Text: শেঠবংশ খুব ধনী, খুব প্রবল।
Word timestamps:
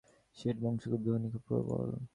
শেঠবংশ 0.37 0.81
খুব 0.83 1.01
ধনী, 1.03 1.27
খুব 1.29 1.43
প্রবল। 1.47 1.89